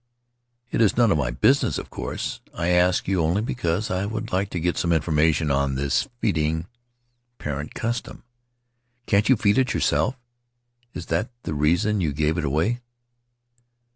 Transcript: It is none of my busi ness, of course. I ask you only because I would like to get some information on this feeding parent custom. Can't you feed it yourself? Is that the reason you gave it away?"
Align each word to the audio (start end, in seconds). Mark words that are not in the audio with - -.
It 0.71 0.81
is 0.81 0.97
none 0.97 1.11
of 1.11 1.19
my 1.19 1.29
busi 1.29 1.61
ness, 1.61 1.77
of 1.77 1.91
course. 1.91 2.41
I 2.55 2.69
ask 2.69 3.07
you 3.07 3.21
only 3.21 3.43
because 3.43 3.91
I 3.91 4.07
would 4.07 4.31
like 4.31 4.49
to 4.49 4.59
get 4.59 4.75
some 4.75 4.91
information 4.91 5.51
on 5.51 5.75
this 5.75 6.07
feeding 6.19 6.65
parent 7.37 7.75
custom. 7.75 8.23
Can't 9.05 9.29
you 9.29 9.35
feed 9.35 9.59
it 9.59 9.75
yourself? 9.75 10.17
Is 10.95 11.05
that 11.13 11.29
the 11.43 11.53
reason 11.53 12.01
you 12.01 12.13
gave 12.13 12.39
it 12.39 12.45
away?" 12.45 12.81